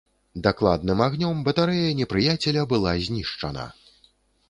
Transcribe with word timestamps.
Дакладным 0.45 1.03
агнём 1.09 1.45
батарэя 1.49 1.93
непрыяцеля 2.01 2.67
была 2.75 2.99
знішчана. 3.11 3.73